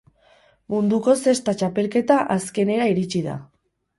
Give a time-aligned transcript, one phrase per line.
[0.73, 3.37] Munduko zesta txapelketa azkenera iritsi da.